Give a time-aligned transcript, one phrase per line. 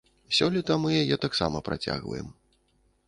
[0.37, 2.33] Сёлета мы яе таксама працягваем.